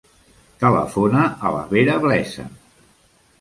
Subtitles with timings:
[0.63, 2.47] Telefona a la Vera Blesa.